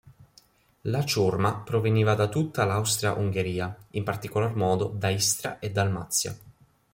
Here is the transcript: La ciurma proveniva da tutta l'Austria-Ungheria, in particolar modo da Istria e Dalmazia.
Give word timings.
La 0.85 1.05
ciurma 1.05 1.57
proveniva 1.57 2.15
da 2.15 2.27
tutta 2.27 2.65
l'Austria-Ungheria, 2.65 3.85
in 3.91 4.03
particolar 4.03 4.55
modo 4.55 4.87
da 4.97 5.09
Istria 5.09 5.59
e 5.59 5.69
Dalmazia. 5.69 6.35